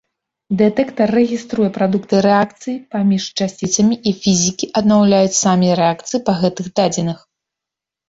Дэтэктар 0.61 1.09
рэгіструе 1.17 1.67
прадукты 1.75 2.15
рэакцый 2.27 2.75
паміж 2.97 3.23
часціцамі, 3.39 4.01
і 4.11 4.17
фізікі 4.25 4.73
аднаўляюць 4.85 5.39
самі 5.45 5.69
рэакцыі 5.85 6.19
па 6.31 6.41
гэтых 6.45 6.77
дадзеных. 6.81 7.19